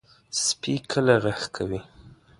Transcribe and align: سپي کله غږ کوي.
سپي 0.43 0.73
کله 0.91 1.15
غږ 1.23 1.41
کوي. 1.55 1.81